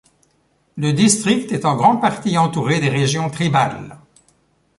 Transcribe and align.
Le 0.77 0.93
district 0.93 1.51
est 1.51 1.63
en 1.63 1.75
grande 1.75 2.01
partie 2.01 2.35
entouré 2.35 2.79
des 2.79 2.89
régions 2.89 3.29
tribales. 3.29 3.99